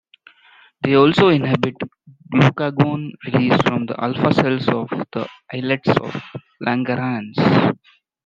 They 0.81 0.95
also 0.95 1.27
inhibit 1.29 1.75
glucagon 2.33 3.11
release 3.31 3.61
from 3.61 3.85
the 3.85 4.03
alpha 4.03 4.33
cells 4.33 4.67
of 4.67 4.89
the 4.89 5.27
islets 5.53 5.89
of 5.89 6.19
Langerhans. 6.59 7.37